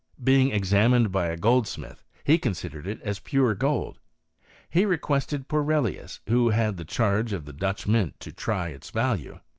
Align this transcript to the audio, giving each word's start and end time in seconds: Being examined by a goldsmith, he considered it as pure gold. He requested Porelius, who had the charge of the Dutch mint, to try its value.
Being 0.23 0.51
examined 0.51 1.11
by 1.11 1.27
a 1.27 1.37
goldsmith, 1.37 2.03
he 2.23 2.39
considered 2.39 2.87
it 2.87 2.99
as 3.03 3.19
pure 3.19 3.53
gold. 3.53 3.99
He 4.67 4.83
requested 4.83 5.47
Porelius, 5.47 6.21
who 6.27 6.49
had 6.49 6.77
the 6.77 6.85
charge 6.85 7.33
of 7.33 7.45
the 7.45 7.53
Dutch 7.53 7.85
mint, 7.85 8.19
to 8.21 8.31
try 8.31 8.69
its 8.69 8.89
value. 8.89 9.41